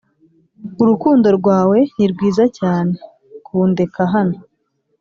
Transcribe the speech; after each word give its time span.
urukundo 0.81 1.27
rwawe 1.37 1.77
ni 1.97 2.05
rwiza 2.11 2.43
cyane 2.57 2.93
kundeka 3.45 4.01
hano 4.13 4.37